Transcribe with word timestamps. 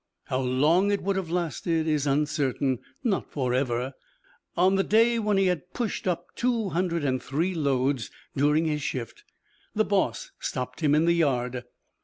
How 0.23 0.39
long 0.41 0.89
it 0.91 1.03
would 1.03 1.15
have 1.15 1.29
lasted 1.29 1.87
is 1.87 2.07
uncertain; 2.07 2.79
not 3.03 3.31
forever. 3.31 3.93
On 4.57 4.73
the 4.73 4.83
day 4.83 5.19
when 5.19 5.37
he 5.37 5.45
had 5.45 5.75
pushed 5.75 6.07
up 6.07 6.35
two 6.35 6.69
hundred 6.69 7.05
and 7.05 7.21
three 7.21 7.53
loads 7.53 8.09
during 8.35 8.65
his 8.65 8.81
shift, 8.81 9.23
the 9.75 9.85
boss 9.85 10.31
stopped 10.39 10.79
him 10.79 10.95
in 10.95 11.05
the 11.05 11.13
yard. 11.13 11.65